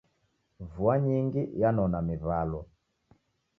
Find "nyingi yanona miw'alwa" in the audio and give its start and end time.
1.05-2.61